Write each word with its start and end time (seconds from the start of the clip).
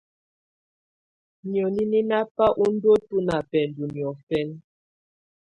Nìóni 1.49 1.81
nɛ́ 1.91 2.03
ná 2.09 2.17
bá 2.35 2.45
úndúǝ́tɔ̀ 2.63 3.19
ná 3.27 3.35
bɛndɔ 3.49 3.83
niɔ̀fɛna. 3.93 4.55